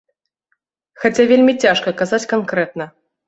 [1.03, 2.89] Хаця вельмі цяжка казаць канкрэтна.